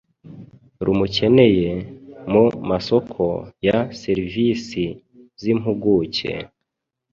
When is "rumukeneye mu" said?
0.85-2.43